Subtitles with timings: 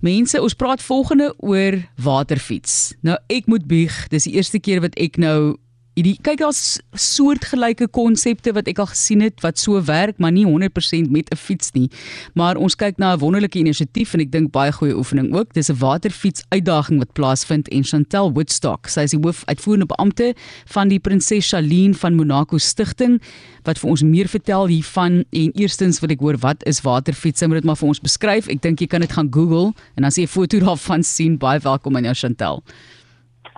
[0.00, 2.94] Mense, ons praat volgende oor waterfiets.
[3.02, 5.56] Nou ek moet bieg, dis die eerste keer wat ek nou
[5.98, 10.44] hierdie kyk daar's soortgelyke konsepte wat ek al gesien het wat so werk, maar nie
[10.46, 11.90] 100% met 'n fiets nie.
[12.34, 15.52] Maar ons kyk na 'n wonderlike inisiatief en ek dink baie goeie oefening ook.
[15.54, 20.34] Dis 'n waterfiets uitdaging wat plaasvind en Chantel Woodstock, sy is die hoof uitvoerende beampte
[20.66, 23.20] van die Prinses Charlene van Monaco Stichting
[23.64, 27.42] wat vir ons meer vertel hiervan en eerstens wil ek hoor wat is waterfiets?
[27.42, 28.48] Moet dit maar vir ons beskryf.
[28.48, 31.38] Ek dink jy kan dit gaan Google en dan sien jy 'n foto daarvan sien.
[31.38, 32.62] Baie welkom aan jou Chantel.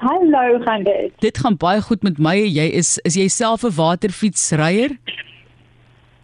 [0.00, 1.12] Hallo, gaan dit?
[1.18, 2.32] Dit gaan baie goed met my.
[2.40, 4.96] Jy is is jy self 'n waterfietsryer?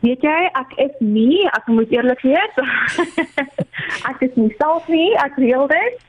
[0.00, 2.54] Weet jy, ek is nie, ek moet eerlik wees.
[4.10, 6.00] ek is nie self nie, ek reël dit.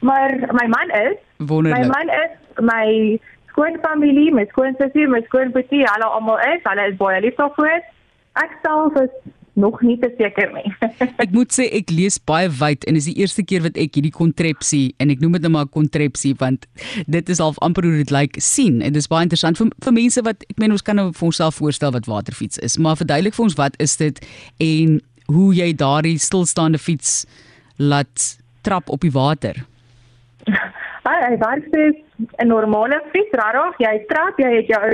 [0.00, 1.16] Maar my man is.
[1.38, 1.78] Wonderlik.
[1.78, 2.86] My man is my
[3.52, 7.86] skoonfamilie, my skoonsussie, my skoonboetie, hulle almal is, hulle is baie lief daarvoor.
[8.42, 9.14] Ek self is
[9.54, 10.72] nog nie te seker nie.
[11.24, 14.14] ek moet sê ek lees baie wyd en is die eerste keer wat ek hierdie
[14.14, 16.64] kontrepsie en ek noem dit nou maar kontrepsie want
[17.04, 19.72] dit is half amper hoe dit lyk like, sien en dit is baie interessant vir,
[19.84, 22.96] vir mense wat ek meen ons kan nou vir onsself voorstel wat waterfiets is, maar
[23.00, 24.22] verduidelik vir ons wat is dit
[24.64, 25.00] en
[25.32, 27.22] hoe jy daardie stilstaande fiets
[27.76, 28.32] laat
[28.64, 29.64] trap op die water.
[31.02, 31.98] Hy werk soos
[32.38, 34.88] 'n normale fiets, rarig, jy trap, jy het jou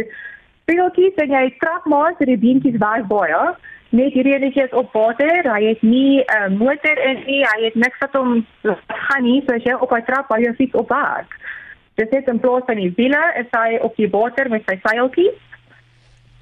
[0.68, 3.42] pedeltjies en jy trap maar so die beentjies weg baie
[3.90, 5.46] net hierdie enetjie is op water.
[5.48, 7.42] Hy het nie 'n uh, motor in nie.
[7.44, 8.46] Hy het niks wat hom
[8.86, 11.36] gaan nie, so as jy op 'n trap by jou fiets op werk.
[11.94, 15.32] Dis net 'n plaas van die wiele, is hy op die water met sy seiltjie.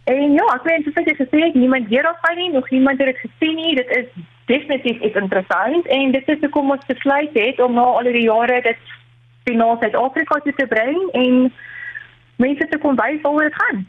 [0.04, 3.06] En ja, ek weet soos ek gesê het, niemand hier op nie, nog niemand het
[3.06, 3.74] dit gesien nie.
[3.74, 4.06] Dit is
[4.46, 8.60] definitief iets interessant en dit is hoekom ons besluit het om na al die jare
[8.62, 8.78] dit
[9.54, 11.52] na Suid-Afrika te bring en
[12.36, 13.86] mense te kom wys hoe dit gaan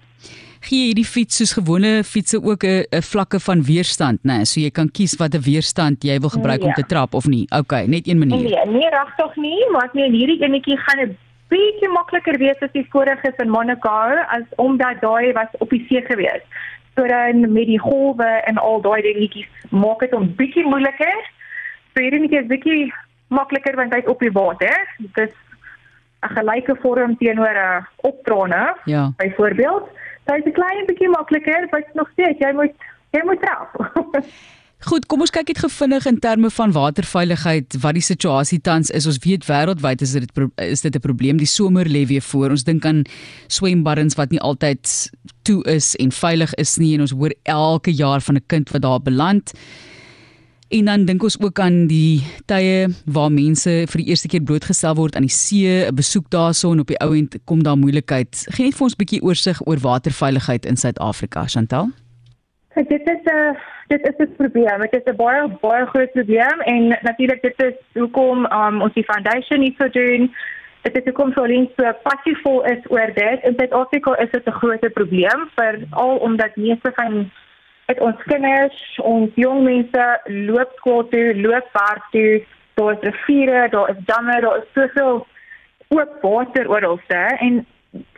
[0.68, 4.38] gee hierdie fiets soos gewone fietsse ook 'n 'n vlakke van weerstand, né?
[4.38, 6.68] Nee, so jy kan kies watter weerstand jy wil gebruik nee.
[6.68, 7.46] om te trap of nie.
[7.60, 8.44] OK, net een manier.
[8.44, 11.18] Nee, nee regtig nie, maar ek meen hierdie enetjie gaan 'n
[11.50, 13.90] bietjie makliker wees as die vorige in Monaco
[14.38, 16.44] as omdat daai was op die see gewees.
[16.96, 21.18] So dan met die golwe en al daai dingetjies maak dit 'n bietjie moeiliker.
[21.94, 22.94] So hierdie enetjie is bietjie
[23.28, 24.76] makliker want hy's op die water.
[24.98, 25.34] Dit is
[26.26, 28.76] 'n gelyke vorm teenoor 'n optrane.
[28.86, 29.12] Ja.
[29.18, 29.90] Byvoorbeeld
[30.28, 32.74] Dit is 'n klein bietjie makliker, maar nog steeds jy moet
[33.12, 33.70] jy moet trap.
[34.86, 39.08] Goed, kom ons kyk net gevinnig in terme van waterveiligheid wat die situasie tans is.
[39.10, 40.30] Ons weet wêreldwyd is dit
[40.62, 41.38] is dit 'n probleem.
[41.38, 42.50] Die somer lê weer voor.
[42.50, 43.02] Ons dink aan
[43.48, 45.10] swembaddens wat nie altyd
[45.44, 48.82] toe is en veilig is nie en ons hoor elke jaar van 'n kind wat
[48.82, 49.54] daar beland.
[50.70, 54.98] En dan dink ons ook aan die tye waar mense vir die eerste keer blootgestel
[55.00, 58.48] word aan die see, 'n besoek daarson op die ou end kom daar moeilikheid.
[58.52, 61.88] Geen net vir ons 'n bietjie oorsig oor waterveiligheid in Suid-Afrika, Chantal.
[62.76, 63.58] Dit is 'n
[63.88, 64.80] dit is 'n probleem.
[64.82, 69.08] Dit is 'n baie baie groot probleem en natuurlik dit is hoekom um, ons die
[69.12, 70.36] foundation iets so doen.
[70.82, 73.40] Dit is hoekom links so passievol is oor dit.
[73.44, 77.32] In Suid-Afrika is dit 'n groot probleem vir al omdat meeste van
[77.88, 78.78] het ons kinders,
[79.08, 80.06] ons jong mense
[80.50, 82.44] loop skool toe, loop werk toe,
[82.80, 85.24] daar is riviere, daar is damme, daar is soveel
[85.96, 87.62] oop water oralste en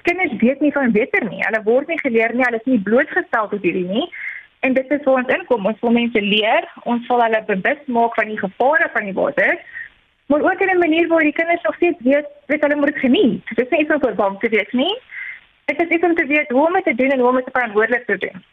[0.08, 1.44] kinders weet nie van water nie.
[1.46, 4.08] Hulle word nie geleer nie, hulle is nie blootgestel tot hierdie nie.
[4.66, 5.69] En dit is waar ons inkom.
[5.69, 9.62] Ons wil mense leer, ons wil hulle bewus maak van die gevare van die water.
[10.34, 13.46] Maar ook in 'n manier waar die kinders nog steeds weet, weet hulle moet geniet.
[13.56, 14.96] Dit is nie iets om bang te wees nie.
[15.66, 17.50] Dit is iets om te weet hoe om dit te doen en hoe om dit
[17.52, 18.44] verantwoordelik te doen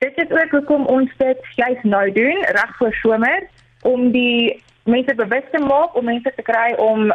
[0.00, 3.48] dit is ook hoekom ons dit juist nou doen reg voor somer
[3.82, 7.12] om die mense bewus te maak om mense te kry om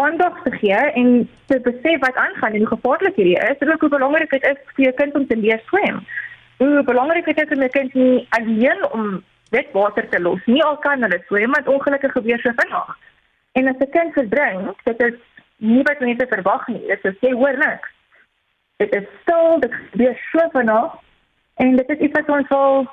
[0.00, 1.08] aandag te gee en
[1.46, 4.60] te besef wat aangaan en hoe gevaarlik hierdie is en ook hoe belangrik dit is
[4.74, 6.04] vir jou kind om te leer swem.
[6.60, 10.62] Hoe belangrik dit is om 'n kind nie alleen om wet water te los nie
[10.62, 12.96] al kan hulle swem want ongelukkig gebeur so vinnig.
[13.52, 15.18] En as 'n kind verdrink, dit is
[15.56, 16.86] nie wat mense verwag nie.
[16.86, 17.88] Dit is jy hoor niks.
[18.76, 20.92] Dit is stil, dit gebeur so vinnig
[21.58, 22.86] En dit is iets wat ons wil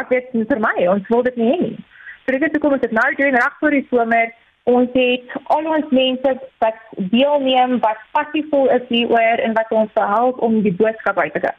[0.00, 1.76] ek weet nie vir my, ons wil dit nie hê nie.
[2.24, 4.32] So dit is hoekom ons dit nou doen reg voor die somer.
[4.70, 6.30] Ons het al ons mense
[6.64, 6.78] wat
[7.12, 11.54] deelneem, wat passievol is hieroor en wat ons help om die boodskap uit te kry.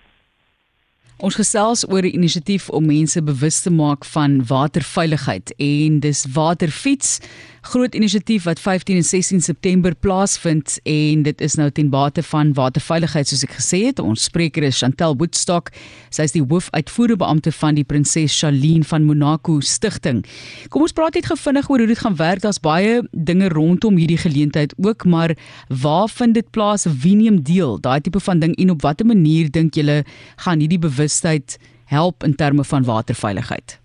[1.24, 7.20] Ons gesels oor 'n inisiatief om mense bewus te maak van waterveiligheid en dis Waterfiets
[7.66, 12.54] groot inisiatief wat 15 en 16 September plaasvind en dit is nou ten bate van
[12.54, 14.00] waterveiligheid soos ek gesê het.
[14.00, 15.72] Ons spreker is Chantel Woodstock.
[16.14, 20.22] Sy is die hoofuitvoerende beampte van die Prinses Charlene van Monaco Stichting.
[20.70, 22.44] Kom ons praat net gefvinnig oor hoe dit gaan werk.
[22.46, 25.34] Daar's baie dinge rondom hierdie geleentheid ook, maar
[25.70, 26.86] waar vind dit plaas?
[26.86, 27.80] Wie neem deel?
[27.82, 30.04] Daai tipe van ding en op watter manier dink julle
[30.46, 33.80] gaan hierdie bewustheid help in terme van waterveiligheid?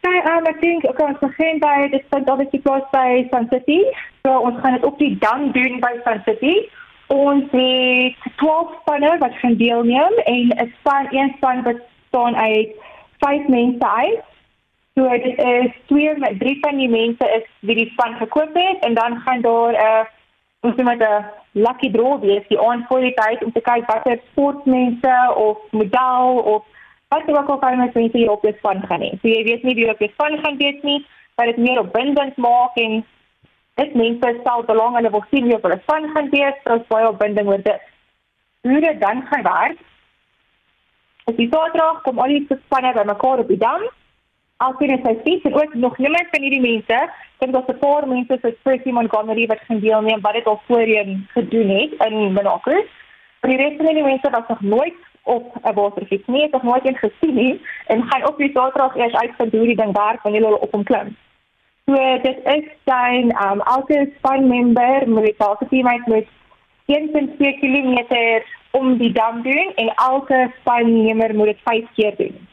[0.00, 3.82] Sy um, ek dink okay, ons begin by dit punt obviously close by Sun City.
[4.24, 6.54] So ons gaan dit op die dam doen by Sun City.
[7.12, 12.72] Ons het 12 spanne wat gaan deelneem en 'n span een span wat staan uit
[13.18, 14.24] 5 mense uit.
[14.96, 18.84] So dit is twee met drie van die mense is wie die span gekoop het
[18.88, 20.04] en dan gaan daar 'n uh,
[20.60, 23.86] ons moet met 'n lucky draw wees die aand voor die tyd om te kyk
[23.90, 26.64] watter sportmense of model of
[27.10, 29.10] wat ook al kan mense hier op die span gaan hê.
[29.22, 31.00] So jy weet nie wie op die span gaan wees nie,
[31.36, 33.00] maar dit meer opwindend maak en
[33.80, 37.08] dit mense stel belang hulle wil sien wie op hulle span gaan wees, so baie
[37.08, 37.88] opwinding oor dit.
[38.62, 39.78] Hoe dit dan gaan werk.
[41.24, 43.88] Op die Saterdag kom al die spanne bymekaar op die dam
[44.66, 46.98] alkeen sy fiets en ook nog niemand van hierdie mense,
[47.38, 51.28] dink daar's 'n paar mense soos Percy Montgomery wat gaan deelneem wat dit al voorheen
[51.34, 52.74] gedoen het in Monaco.
[53.40, 56.62] Maar die res van die mense was nog nooit op 'n waterfiets nie, het nog
[56.62, 60.22] nooit eens gesien nie en gaan op die Saterdag eers uitvind hoe die ding werk
[60.22, 61.16] wanneer hulle op hom klim.
[61.86, 66.26] So dit is dan um elke span member moet elke teammate met
[66.86, 67.98] 1.2 km
[68.70, 72.48] om die dam doen en elke spannemer moet dit 5 keer doen.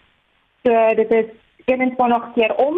[0.63, 1.25] So dit is
[1.67, 2.75] 21 keer om.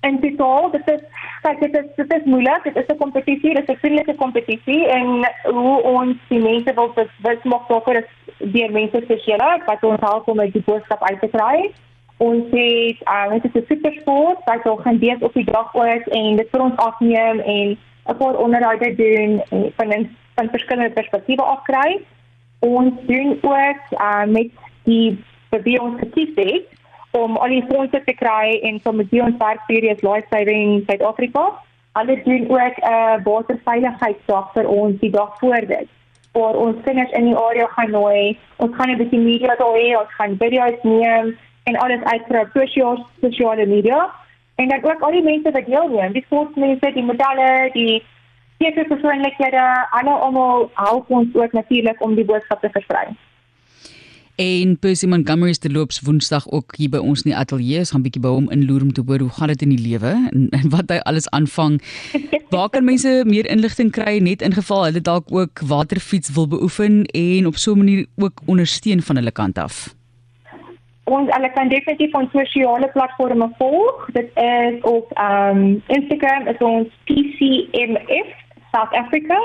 [0.00, 1.02] En totaal, dit is
[1.42, 2.62] kyk dit is dit is moeilik.
[2.62, 5.06] Dit is 'n kompetisie, dit is 'n vriendelike kompetisie en
[5.42, 10.28] hoe ons die mense wil bewus maak daarvoor is die mense spesiaal wat ons help
[10.28, 11.70] om die boodskap uit te kry.
[12.16, 15.74] Ons het uh dit is 'n super sport wat ons gaan dees op die dag
[15.74, 17.78] ooit en dit vir ons afneem en
[18.08, 19.42] 'n paar onderhoude doen
[19.76, 22.00] van van verskillende perspektiewe afkry.
[22.58, 24.50] Ons doen ook uh met
[24.84, 26.79] die wie ons gekies het
[27.10, 31.46] om al die fondse te kry en so met die ons werkseries Life Saving Suid-Afrika.
[31.98, 35.88] Hulle doen ook 'n uh, waterveiligheidsdag vir ons die dag voor dit.
[36.32, 38.38] Vir ons kinders in die area gaan nooi.
[38.56, 42.40] Ons gaan 'n bietjie media daar hê, ons gaan video's neem en alles uitkry
[42.82, 44.10] op sosiale media.
[44.56, 48.02] En dan ook al die mense wat deelneem, die sportmense, die modelle, die
[48.58, 53.06] seker persoonlikhede, alle almal help ons ook natuurlik om die boodskap te versprei
[54.40, 57.82] en Percy Montgomery se loops Woensdag ook hier by ons in die ateljee.
[57.82, 60.14] Ons gaan bietjie by hom inloer om te hoor hoe gaan dit in die lewe
[60.30, 61.76] en, en wat hy alles aanvang.
[62.54, 67.04] Waar kan mense meer inligting kry net in geval hulle dalk ook waterfiets wil beoefen
[67.12, 69.92] en op so 'n manier ook ondersteun van hulle kant af?
[71.04, 74.08] Ons hulle kan definitief ons sosiale platforms volg.
[74.12, 78.28] Dit is op um Instagram is ons PCMF
[78.72, 79.38] South Africa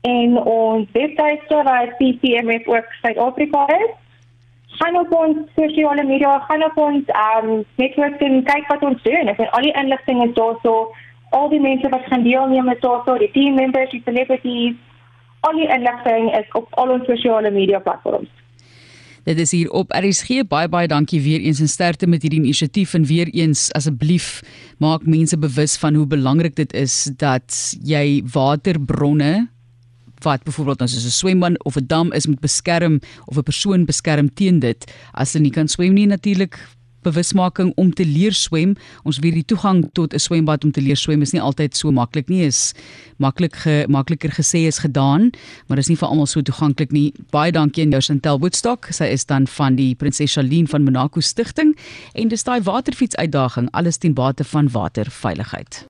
[0.00, 4.00] en ons webwerf is PCMF ook Suid-Afrika is
[4.80, 9.28] gaan op ons sosiale media, gaan op ons um, netwerk en kyk wat ons doen.
[9.28, 10.90] Ek het al die inligting is daar so.
[11.36, 14.78] Al die mense wat gaan deelneem is daar so, die team members, die celebrities.
[15.46, 18.32] Al die inligting is op al ons sosiale media platforms.
[19.28, 20.42] Dit is hier op RSG.
[20.48, 24.40] Baie baie dankie weer eens en sterkte met hierdie inisiatief en weer eens asseblief
[24.80, 29.50] maak mense bewus van hoe belangrik dit is dat jy waterbronne
[30.24, 33.84] wat byvoorbeeld nou soos 'n swembad of 'n dam is moet beskerm of 'n persoon
[33.84, 36.58] beskerm teen dit as hulle nie kan swem nie natuurlik
[37.02, 38.74] bewusmaking om te leer swem.
[39.08, 41.90] Ons weet die toegang tot 'n swembad om te leer swem is nie altyd so
[41.90, 42.42] maklik nie.
[42.42, 42.74] Is
[43.18, 45.32] maklik ge, makliker gesê as gedaan,
[45.66, 47.12] maar dit is nie vir almal so toeganklik nie.
[47.30, 48.86] Baie dankie aan jou Chantel Woodstock.
[48.90, 51.76] Sy is dan van die Prinses Charlene van Monaco Stichting
[52.14, 55.88] en dis daai waterfiets uitdaging alles ten bate van waterveiligheid.